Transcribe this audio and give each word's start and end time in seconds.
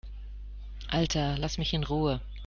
Alter, 0.91 1.35
lass 1.37 1.59
mich 1.59 1.75
in 1.75 1.83
Ruhe! 1.83 2.21